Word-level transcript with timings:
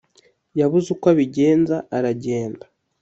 yabuze 0.59 0.87
uko 0.95 1.05
abigenza 1.13 1.75
aragenda 1.97 2.65